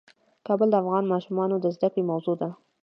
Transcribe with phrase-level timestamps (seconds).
[0.47, 2.49] کابل د افغان ماشومانو د زده کړې موضوع ده.